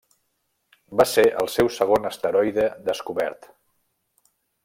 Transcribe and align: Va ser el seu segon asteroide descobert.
Va 1.01 1.05
ser 1.09 1.25
el 1.41 1.49
seu 1.57 1.69
segon 1.75 2.09
asteroide 2.11 2.67
descobert. 2.89 3.49